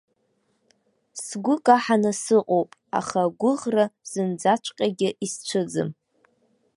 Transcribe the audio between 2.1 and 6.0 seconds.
сыҟоуп, аха агәыӷра зынӡаҵәҟьагьы исцәыӡым.